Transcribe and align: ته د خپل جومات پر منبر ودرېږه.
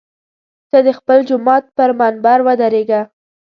ته 0.69 0.77
د 0.85 0.89
خپل 0.99 1.17
جومات 1.29 1.63
پر 1.77 1.89
منبر 1.99 2.39
ودرېږه. 2.47 3.01